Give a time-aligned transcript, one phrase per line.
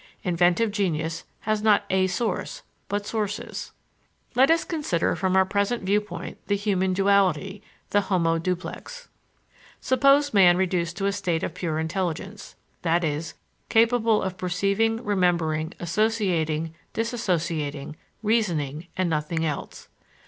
[0.23, 3.71] Inventive genius has not a source, but sources.
[4.33, 9.09] Let us consider from our present viewpoint the human duality, the homo duplex:
[9.79, 13.35] Suppose man reduced to a state of pure intelligence, that is,
[13.69, 19.87] capable of perceiving, remembering, associating, dissociating, reasoning, and nothing else.